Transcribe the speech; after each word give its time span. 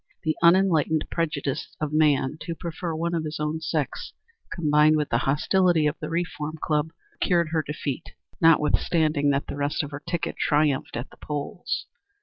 The 0.23 0.35
unenlightened 0.41 1.05
prejudice 1.11 1.75
of 1.79 1.93
man 1.93 2.37
to 2.41 2.55
prefer 2.55 2.95
one 2.95 3.13
of 3.13 3.23
his 3.23 3.39
own 3.39 3.61
sex, 3.61 4.13
combined 4.51 4.97
with 4.97 5.09
the 5.09 5.19
hostility 5.29 5.85
of 5.85 5.95
the 5.99 6.09
Reform 6.09 6.57
Club, 6.59 6.89
procured 7.11 7.49
her 7.49 7.61
defeat, 7.61 8.15
notwithstanding 8.41 9.29
that 9.29 9.45
the 9.45 9.57
rest 9.57 9.83
of 9.83 9.91
her 9.91 9.99
ticket 10.09 10.37
triumphed 10.37 10.97
at 10.97 11.11
the 11.11 11.17
polls. 11.17 11.85